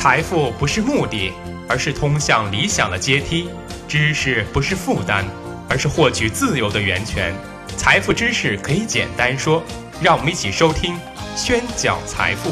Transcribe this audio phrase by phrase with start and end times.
[0.00, 1.32] 财富不是目的，
[1.68, 3.48] 而是通向理想的阶梯；
[3.88, 5.24] 知识不是负担，
[5.68, 7.34] 而是获取自由的源泉。
[7.76, 9.60] 财富知识可以简单说，
[10.00, 10.94] 让我们一起收听
[11.36, 12.50] 《宣讲财富》。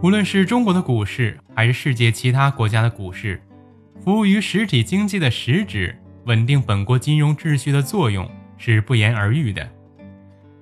[0.00, 3.42] 无论是中国的股市，还是世界其他国家的股市，
[4.04, 5.98] 服务于实体经济的实质、
[6.28, 9.66] 稳定本国金融秩序的作用是不言而喻的。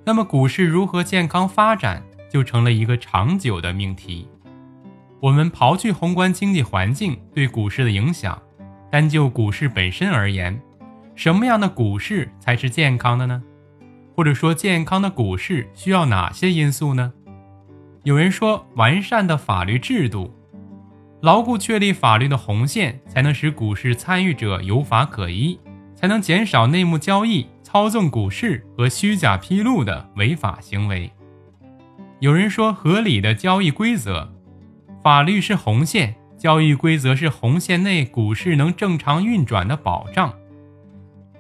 [0.04, 4.28] 那么，股市如何健康发展，就成了一个长久的命题。
[5.18, 8.40] 我们刨去宏观经济环境对股市的影响，
[8.92, 10.56] 单就股市本身而言，
[11.16, 13.42] 什么样的股市才是健康的呢？
[14.14, 17.12] 或者说，健康的股市需要哪些因素呢？
[18.04, 20.32] 有人说，完善的法律制度，
[21.22, 25.58] 牢固确立法律的红线，才能使股市参与者有法可依，
[25.94, 31.10] 才能减少内幕交易、操纵股市和虚假披露的违法行为。
[32.20, 34.32] 有人说，合理的交易规则，
[35.02, 40.32] 法律是红线，交易规则是红线内股市能正常运转的保障。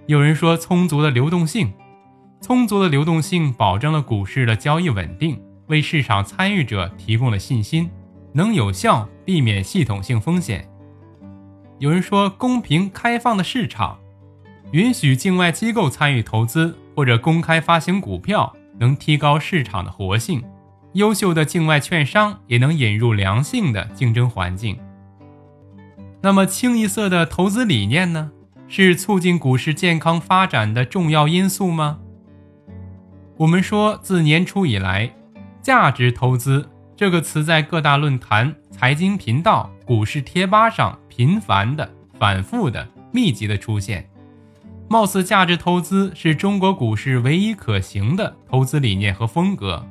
[0.06, 1.72] 有人说，充足的流动性，
[2.40, 5.40] 充足的流动性保证了股市的交易稳定。
[5.68, 7.90] 为市场参与者提供了信心，
[8.36, 10.68] 能有效避免系统性风险。
[11.78, 13.98] 有人说，公平开放的市场，
[14.72, 20.44] 允许境外机构参与投资或者公开发行股票，能提高市场的活性。
[20.92, 24.78] 优秀的境外券商也能引入良性的竞争环境。
[26.20, 28.32] 那么，清一色的投资理念呢？
[28.68, 32.00] 是促进股市健康发展的重要因素吗？
[33.38, 35.10] 我们说，自年初以来。
[35.62, 44.08] 价值投资这个词在各大论坛、财经频道、股市贴吧上频繁的、反复的、密集的出现，
[44.88, 49.86] 貌似价值投资是中国股市唯一可行的投资理念和风格。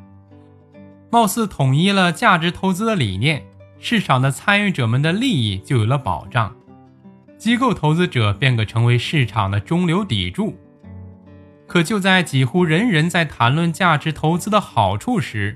[1.12, 3.46] 貌似统一了价值投资的理念，
[3.78, 6.56] 市场的参与者们的利益就有了保障，
[7.38, 10.58] 机构投资者便可成为市场的中流砥柱。
[11.68, 15.56] 可就在几乎人人在谈论价值投资的好处时，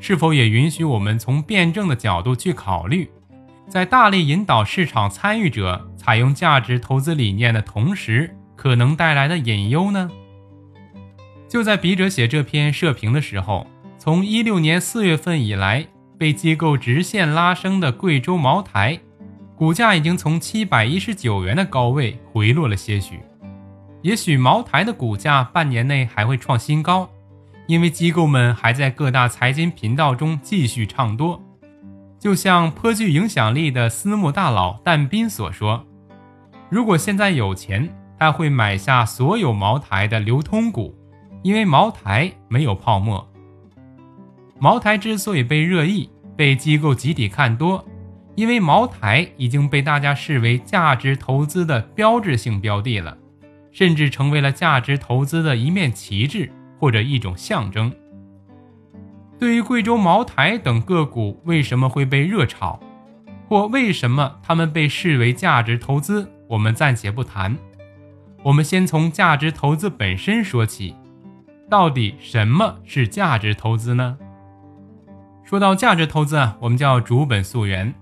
[0.00, 3.10] 是否也允许我们从辩证的角度去考虑，
[3.68, 10.10] 在大力引导市场参与者采用价值投资理念的同时，可能带来的隐忧呢？
[11.48, 13.66] 就在笔者写这篇社评的时候，
[13.98, 15.86] 从一六年四月份以来，
[16.18, 19.00] 被机构直线拉升的贵州茅台，
[19.56, 23.20] 股价已经从七百一十九元的高位回落了些许。
[24.02, 27.10] 也许茅台的股价半年内还会创新高。
[27.66, 31.42] 因为机构们还在各大财经频道中继续唱多，
[32.18, 35.84] 就像颇具影响力的私募大佬但斌所说
[36.70, 40.96] ：“如果现在有钱，他会买下所有茅台的流通股，
[41.42, 43.28] 因为茅台没有泡沫。”
[44.60, 47.84] 茅台之所以被热议、被机构集体看多，
[48.36, 53.18] 因为茅台已经被大家视为价值投资的标志性标的了，
[53.72, 56.52] 甚至成为了价值投资的一面旗帜。
[56.78, 57.92] 或者一种象征。
[59.38, 62.80] 对于贵州茅台等个股为什么会被热炒，
[63.48, 67.56] 或为什么他们被视为价值投资，我们暂且不谈。
[68.42, 70.94] 我们先从价值投资本身说起。
[71.68, 74.16] 到底什么是价值投资呢？
[75.42, 77.92] 说到价值投资啊，我们就要逐本溯源。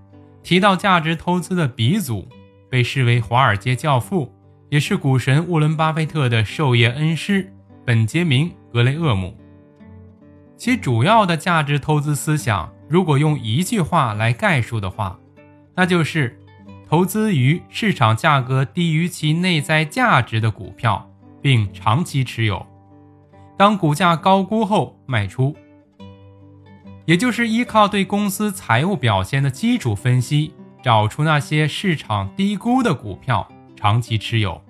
[0.43, 2.27] 提到价值投资的鼻祖，
[2.69, 4.31] 被视为华尔街教父，
[4.69, 7.51] 也是股神沃伦·巴菲特的授业恩师
[7.85, 8.51] 本杰明。
[8.73, 9.33] 格雷厄姆，
[10.57, 15.17] 其主要的价值投资思想，如果用一句话来概述的话，
[15.73, 16.37] 那就是
[16.89, 21.09] 投资于市场价格低于其内在价值的股票，
[21.41, 22.67] 并长期持有。
[23.57, 25.55] 当股价高估后卖出，
[27.05, 30.53] 也就是依靠对公司财务表现的基础分析，
[30.83, 34.61] 找出那些市场低估的股票，长期持有，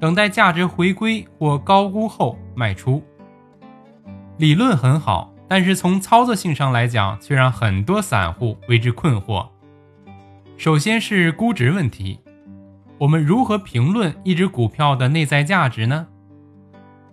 [0.00, 3.02] 等待价值回归或高估后卖出。
[4.36, 9.48] 理论很好，但是从操作性上来讲，却让很多散户为之困惑。
[10.56, 12.20] 首先是估值问题，
[12.98, 16.06] 我们如何评论一只股票的内在价值呢？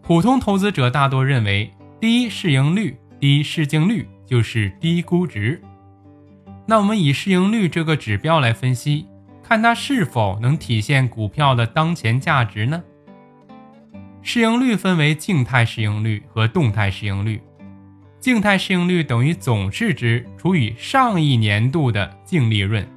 [0.01, 5.59] 普通投资者大多认为，低市盈率、低市净率就是低估值。
[6.67, 9.07] 那我们以市盈率这个指标来分析，
[9.47, 12.83] 看它是否能体现股票的当前价值呢？
[14.23, 17.39] 市盈率分为静态市盈率和动态市盈率。
[18.19, 22.87] 静态市盈率等于总市值除以上一年度的净利润。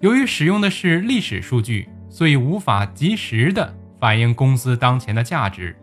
[0.00, 5.76] 由于使用的是历史数据，所以无法及时的反映公司当前的价值。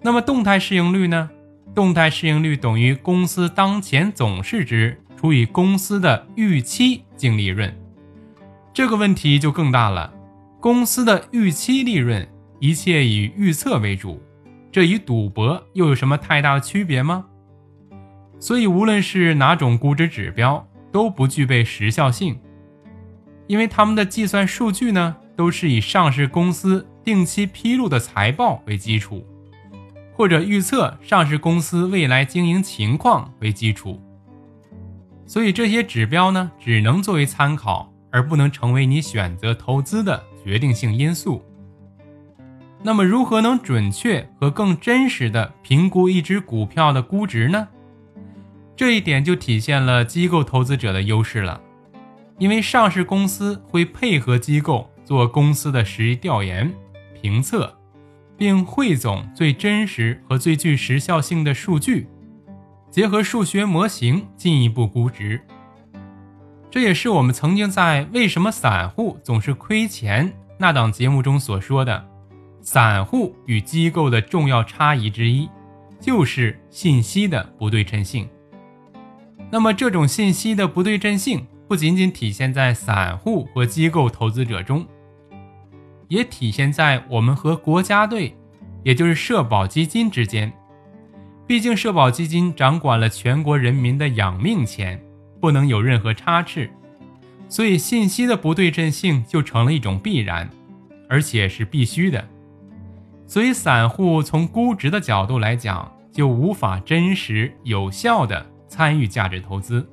[0.00, 1.28] 那么动态市盈率呢？
[1.74, 7.76] 动态市盈率等于公司当前总市值除以公司的预期净利润。
[8.74, 10.12] 这个问题就更大了。
[10.60, 12.28] 公司的预期利润，
[12.58, 14.20] 一切以预测为主，
[14.72, 17.24] 这与赌博又有什么太大的区别吗？
[18.40, 22.36] 所以，无论是哪种估值指标，都不具备时效性，
[23.46, 29.24] 因为他们的计算数据呢，都是以上市公司定期披露的财报为基础。
[30.16, 34.00] 或者预测上市公司未来经营情况为基础，
[35.26, 41.42] 所以这些指标呢，只能作为参考，而不能成为你选择投资的决定性因素。
[42.80, 47.66] 那么，如何能准确和更真实的评估一只股票的估值呢？
[48.76, 51.60] 这一点就体现了机构投资者的优势了，
[52.38, 56.72] 因为上市公司会配合机构做公司的实际调研、
[57.20, 57.76] 评测。
[58.36, 62.08] 并汇总最真实和最具时效性的数据，
[62.90, 65.40] 结合数学模型进一步估值。
[66.74, 70.28] 这也是我们曾经在《为什么散户总是亏钱》
[70.58, 72.04] 那档节目中所说的，
[72.62, 75.48] 散户与机构的重要差异之一，
[76.00, 78.28] 就是信息的不对称性。
[79.52, 84.84] 那么，这种信息的不对称性不仅仅体现在散户和机构投资者中。
[86.08, 88.36] 也体现在我们和国家队，
[88.82, 90.52] 也就是社保基金之间。
[91.46, 95.00] 毕竟社保基金掌管了全国人民的养命钱，
[95.44, 96.70] 不能有任何差池，
[97.50, 100.48] 所以信息的不对称性就成了一种必然，
[101.06, 102.26] 而且是必须的。
[103.26, 109.86] 所以散户从估值的角度来讲，就无法真实有效的参与价值投资。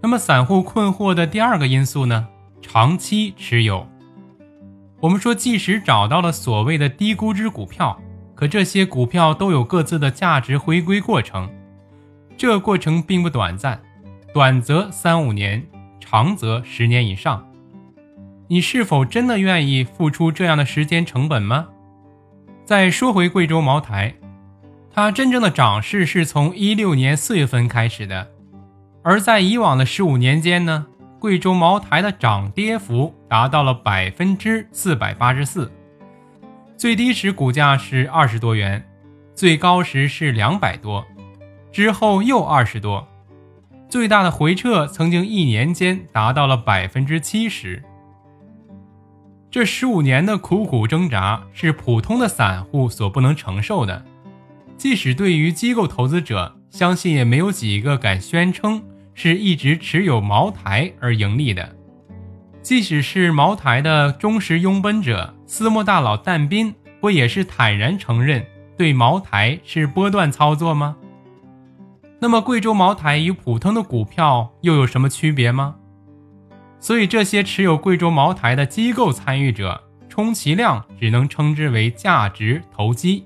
[0.00, 2.28] 那么散户困惑的第二个因素呢？
[2.62, 3.84] 长期持有。
[5.00, 8.00] 我们说，即使找到了所谓的低估值股票，
[8.36, 11.50] 可这些股票都有各自的价值回归过程，
[12.36, 13.80] 这过程并不短暂，
[14.36, 15.66] 短则三五年，
[15.98, 17.50] 长则十年以上。
[18.48, 21.68] 你是否真的愿意付出这样的时间成本吗？
[22.62, 24.14] 再说回贵州茅台，
[24.92, 28.30] 它真正的涨势是从一六年四月份开始的，
[29.02, 30.86] 而在以往的十五年间呢？
[31.18, 35.72] 贵州茅台的涨跌幅达到了百分之四百八十四，
[36.76, 38.86] 最低时股价是二十多元，
[39.34, 41.06] 最高时是两百多，
[41.72, 43.08] 之后又二十多，
[43.88, 47.82] 最大的回撤曾经一年间达到了百分之七十。
[49.50, 54.04] 这十五年的苦苦挣扎是普通的散户所不能承受的，
[54.76, 58.82] 即使对于机构投资者，相信也没有几个敢宣称。
[59.18, 61.74] 是一直持有茅台而盈利的，
[62.60, 68.44] 即使是茅台的忠实拥趸者私募大佬但斌，不也是坦然承认
[68.76, 70.98] 对茅台是波段操作吗？
[72.20, 75.76] 那么贵州茅台与普通的股票又有什么区别吗？
[76.80, 83.24] 所以这些持有贵州茅台的机构参与者，充其量只能称之为价值投机。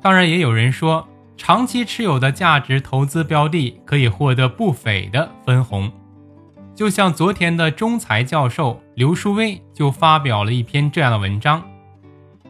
[0.00, 1.06] 当然，也有人说。
[1.34, 5.90] 长期持有的价值投资标的可以获得不菲的分红，
[6.72, 11.60] 就像昨天的中财教授刘书威就发表了一篇这样的文章，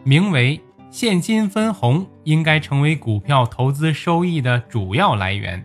[0.05, 0.59] 名为
[0.93, 5.59] 《现金分红应该成为股票投资收益的主要来源》，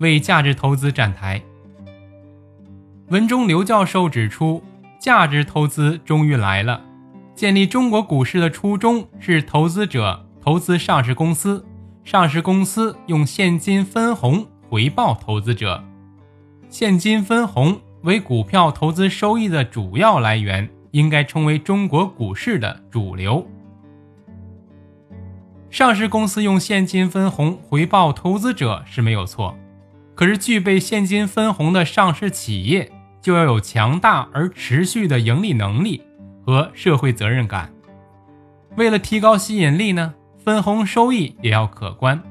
[0.00, 1.40] 为价值投资站台。
[3.10, 4.60] 文中刘教授指出，
[4.98, 6.82] 价值投资终于来了。
[7.36, 11.64] 建立中国股市的初衷是投资者投资上市公司。
[12.02, 15.84] 上市公司用现金分红回报投资者，
[16.68, 23.46] 现金分红为股票投资收益的主要来源，应该成为中国股市的主流。
[25.74, 29.58] 上市公司用现金分红回报投资者是没有错，
[30.14, 36.00] 可是具备现金分红的上市企业就要有强大而持续的盈利能力
[36.46, 37.72] 和社会责任感。
[38.76, 40.14] 为了提高吸引力呢？
[40.44, 42.22] 分红收益也要可观。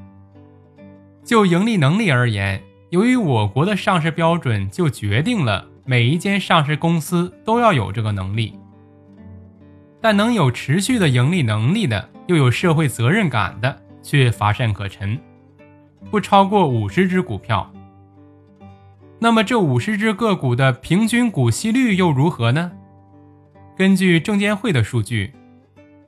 [1.22, 8.58] 就盈利能力而言，由于我国的上市标准就决定了每一间上市公司都要有这个能力。
[10.00, 15.18] 但能有持续的盈利能力的，又有社会责任感的，却乏善可陈，
[16.10, 17.70] 不超过五十只股票。
[19.18, 22.72] 那么这五十只个股的平均股息率又如何呢？
[23.76, 25.32] 根据证监会的数据。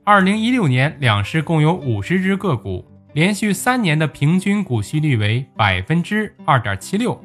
[0.03, 7.21] 二零一六年，两市共有五十只个股，连续三年的平均股息率为百分之二点七六。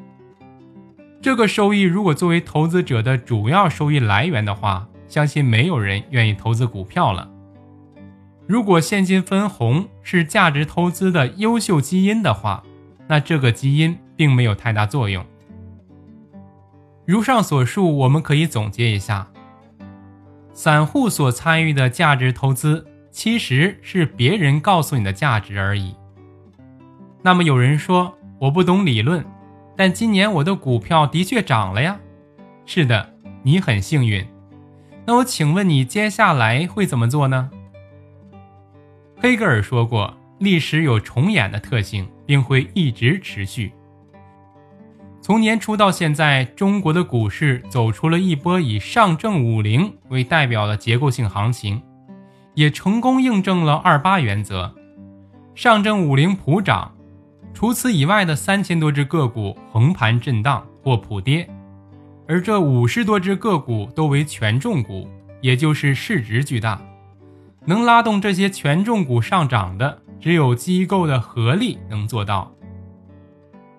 [1.21, 7.29] 这个收益如果作为投资者的主要收益来源的话，相信没有人愿意投资股票了。
[8.45, 12.63] 如果现金分红是价值投资的优秀基因的话，
[13.07, 15.25] 那这个基因并没有太大作用。
[17.05, 19.27] 如上所述，我们可以总结一下：
[20.53, 25.95] 散户所参与的价值投资，其实是别人告诉你的价值而已。
[27.21, 29.25] 那么有人说我不懂理论，
[29.75, 31.97] 但今年我的股票的确涨了呀。
[32.65, 34.25] 是的，你很幸运。
[35.05, 37.49] 那我请问你接下来会怎么做呢？
[39.23, 43.71] 黑格尔说过，历史有重演的特性，并会一直持续。
[45.21, 51.81] 从年初到现在，中国的股市走出了一波以上证五零为代表的结构性行情，
[52.53, 54.75] 也成功印证了二八原则。
[55.55, 56.93] 上证五零普涨，
[57.53, 61.49] 除此以外的三千多只个股横盘震荡或普跌，
[62.27, 65.07] 而这五十多只个股都为权重股，
[65.39, 66.81] 也就是市值巨大，
[67.65, 72.51] 能拉动这些权重股上涨的，只有机构的合力能做到。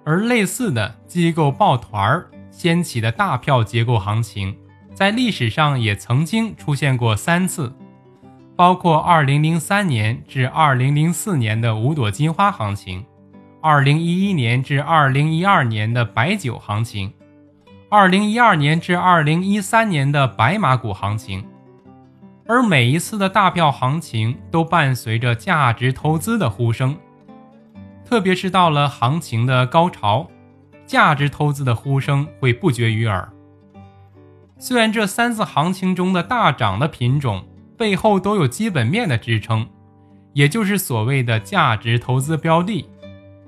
[0.04, 4.56] 而类似的机构抱团儿掀起的大票结构行情，
[4.94, 7.72] 在历史上也曾经出现过三次，
[8.54, 13.04] 包括2003年至2004年的五朵金花行情
[13.62, 17.12] ，2011年至2012年的白酒行情
[17.90, 21.44] ，2012年至2013年的白马股行情，
[22.46, 26.96] 而每一次的大票行情都伴随着价值投资的呼声。
[28.04, 30.28] 特别是到了行情的高潮，
[30.86, 33.28] 价值投资的呼声会不绝于耳。
[34.58, 37.44] 虽然这三次行情中的大涨的品种
[37.76, 39.66] 背后都有基本面的支撑，
[40.34, 42.86] 也就是所谓的价值投资标的，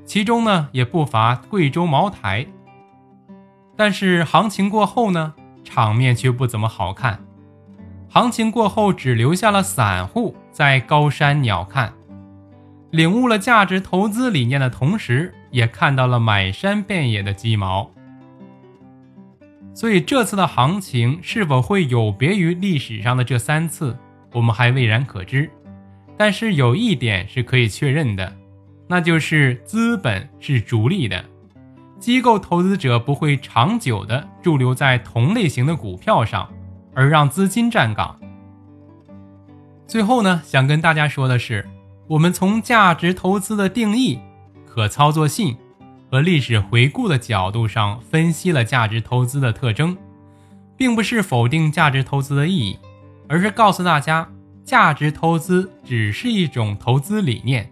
[0.06, 2.46] 其中呢也不乏贵州茅台。
[3.76, 7.25] 但是行情过后呢，场面却不怎么好看。
[8.16, 11.90] 行情过后，只留下了散户在高山鸟瞰。
[12.90, 17.90] 领悟了价值投资理念的同时，也看到了满山遍野的鸡毛。
[19.74, 23.94] 所以这次的行情是否会有别于历史上的这三次，
[24.32, 25.50] 我们还未然可知。
[26.16, 28.34] 但是有一点是可以确认的，
[28.88, 31.22] 那就是资本是逐利的，
[31.98, 36.48] 机构投资者不会长久的驻留在同类型的股票上，
[36.96, 38.18] 而让资金站岗。
[39.86, 41.64] 最后呢，想跟大家说的是。
[42.08, 44.20] 我们从价值投资的定义、
[44.64, 45.56] 可操作性
[46.08, 49.96] 和历史回顾的角度上分析了价值投资的特征，
[50.76, 52.78] 并不是否定价值投资的意义，
[53.28, 54.28] 而是告诉大家，
[54.64, 57.68] 价值投资只是一种投资理念，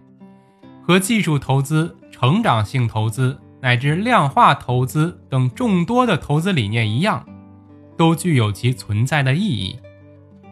[0.85, 7.25] 和技术投资、成长性投资乃至量化投资等众多的投资理念一样，
[7.97, 9.79] 都具有其存在的意义，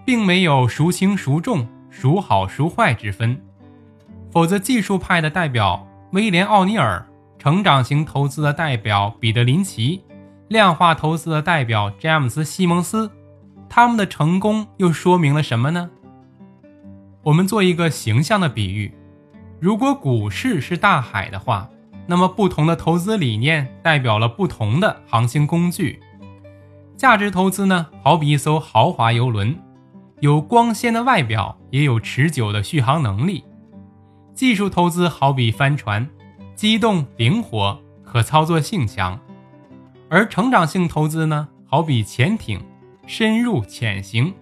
[0.06, 3.40] 并没有孰轻孰重、孰好孰坏之分。
[4.32, 7.06] 否则，技术派的代表威廉·奥尼尔，
[7.38, 10.04] 成长型投资的代表彼得·林奇，
[10.48, 13.12] 量化投资的代表詹姆斯·西蒙斯，
[13.70, 15.90] 他们的成功又说明了什么呢？
[17.24, 18.94] 我们做一个形象的比喻：
[19.60, 21.70] 如果股市是大海的话，
[22.06, 26.02] 那么不同的投资理念代表了不同的航行工具。
[26.96, 29.58] 价值投资呢，好比一艘豪华游轮，
[30.20, 33.44] 有光鲜的外表，也有持久的续航能力。
[34.34, 36.08] 技术投资好比帆船，
[36.56, 39.20] 机动灵活，可操作性强；
[40.10, 42.62] 而成长性投资呢，好比潜艇，
[43.06, 44.34] 深入潜行，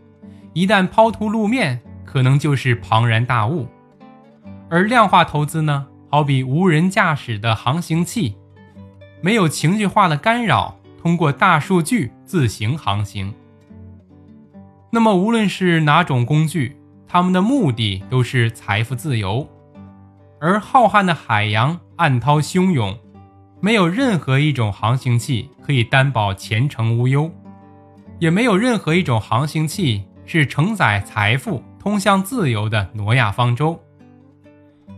[0.54, 3.66] 一旦抛出路面，可能就是庞然大物；
[4.70, 8.36] 而量化投资呢，好比无人驾驶的航行器，
[9.22, 13.34] 没有情绪化的干扰，通过大数据自行航行。
[14.92, 16.78] 那么，无论是哪种工具，
[17.08, 19.48] 他们的目的都是财富自由。
[20.40, 22.96] 而浩瀚的海洋暗涛汹涌，
[23.60, 27.32] 没有任何一种航行器可以担保前程无忧，
[28.20, 33.80] 也没有任何一种航行器是承载财富通向自由的挪亚方舟。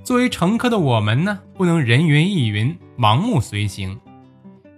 [0.03, 3.98] 作为乘客的我们呢，不能人云亦云、盲目随行，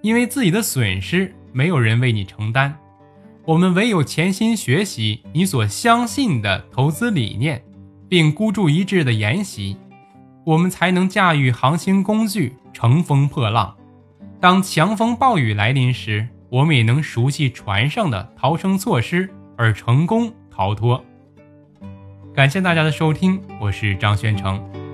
[0.06, 2.78] 因为自己的损失没有人为你承担。
[3.44, 7.64] 我们唯有潜心学习你所相信的投资理念，
[8.08, 9.76] 并孤注一掷的研习。
[10.46, 13.76] 我们才能驾驭航行工具乘风破浪。
[14.40, 21.04] 当强风暴雨来临时，我们也能熟悉船上的逃生措施而成功逃脱。
[22.32, 24.85] 感谢大家的收听，我是张宣成。